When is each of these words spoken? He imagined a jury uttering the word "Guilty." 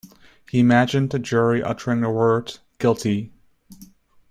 He 0.49 0.57
imagined 0.59 1.13
a 1.13 1.19
jury 1.19 1.61
uttering 1.61 2.01
the 2.01 2.09
word 2.09 2.57
"Guilty." 2.79 3.31